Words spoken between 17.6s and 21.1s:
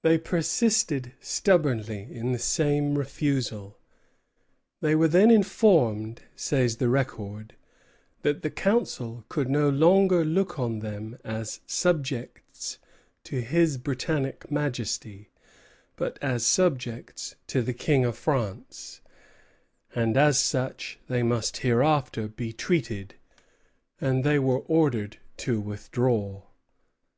the King of France, and as such